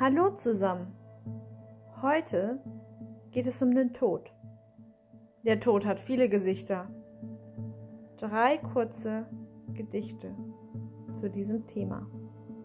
[0.00, 0.86] Hallo zusammen.
[2.00, 2.62] Heute
[3.30, 4.32] geht es um den Tod.
[5.44, 6.88] Der Tod hat viele Gesichter.
[8.16, 9.26] Drei kurze
[9.74, 10.34] Gedichte
[11.12, 12.06] zu diesem Thema.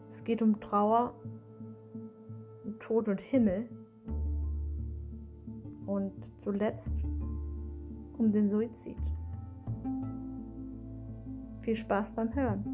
[0.09, 1.15] Es geht um Trauer,
[2.63, 3.67] um Tod und Himmel
[5.85, 7.03] und zuletzt
[8.17, 8.97] um den Suizid.
[11.63, 12.65] Viel Spaß beim Hören.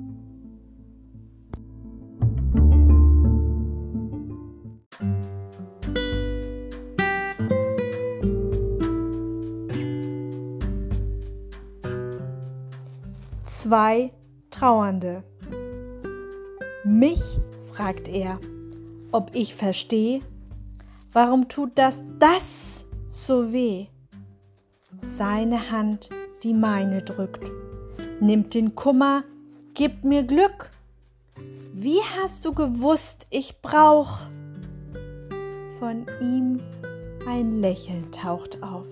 [13.46, 14.12] Zwei
[14.50, 15.24] Trauernde.
[16.84, 17.22] Mich
[17.72, 18.40] fragt er,
[19.12, 20.22] ob ich verstehe,
[21.12, 23.86] warum tut das das so weh?
[25.00, 26.10] Seine Hand,
[26.42, 27.52] die meine drückt,
[28.22, 29.24] nimmt den Kummer,
[29.74, 30.72] gibt mir Glück.
[31.74, 34.22] Wie hast du gewusst, ich brauch?
[35.80, 36.60] Von ihm
[37.28, 38.88] ein Lächeln taucht auf.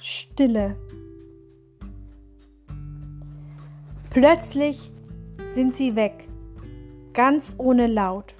[0.00, 0.76] Stille.
[4.10, 4.90] Plötzlich
[5.54, 6.28] sind sie weg,
[7.12, 8.34] ganz ohne Laut.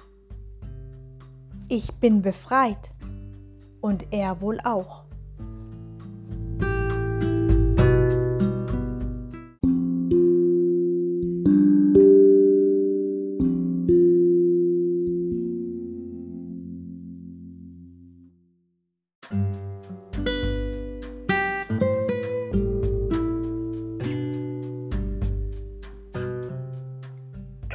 [1.69, 2.91] Ich bin befreit
[3.81, 5.06] und er wohl auch.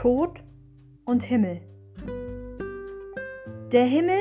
[0.03, 0.43] Tod
[1.05, 1.61] und Himmel.
[3.71, 4.19] Der Himmel,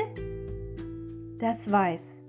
[1.40, 2.20] das weiß.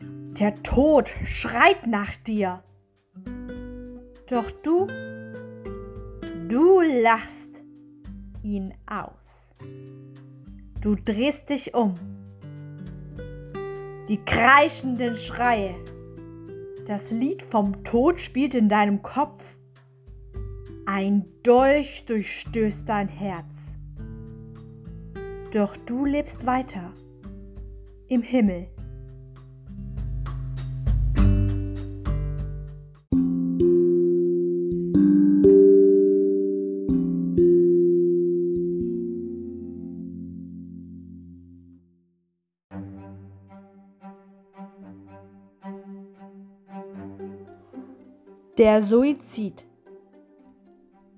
[0.00, 2.64] Der Tod schreit nach dir.
[4.28, 4.88] Doch du,
[6.48, 7.62] du lachst
[8.42, 9.54] ihn aus.
[10.80, 11.94] Du drehst dich um.
[14.08, 15.76] Die kreischenden Schreie.
[16.88, 19.59] Das Lied vom Tod spielt in deinem Kopf
[20.92, 23.46] ein Dolch durchstößt dein Herz.
[25.52, 26.92] Doch du lebst weiter
[28.08, 28.66] im Himmel.
[48.58, 49.69] Der Suizid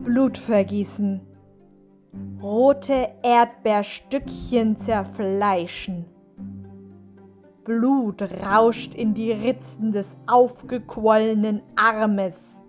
[0.05, 1.21] Blutvergießen,
[2.43, 6.07] rote Erdbeerstückchen zerfleischen.
[7.65, 12.61] Blut rauscht in die Ritzen des aufgequollenen Armes.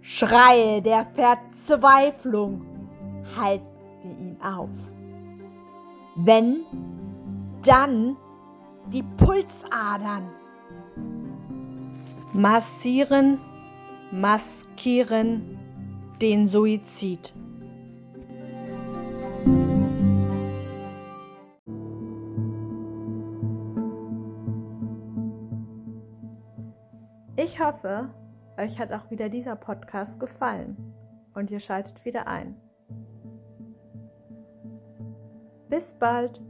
[0.00, 2.62] Schreie der Verzweiflung
[3.36, 3.66] halten
[4.04, 4.70] ihn auf.
[6.14, 6.60] Wenn,
[7.64, 8.16] dann
[8.92, 10.30] die Pulsadern.
[12.32, 13.40] Massieren
[14.12, 15.58] maskieren
[16.20, 17.34] den Suizid.
[27.36, 28.10] Ich hoffe,
[28.58, 30.76] euch hat auch wieder dieser Podcast gefallen
[31.34, 32.54] und ihr schaltet wieder ein.
[35.68, 36.40] Bis bald!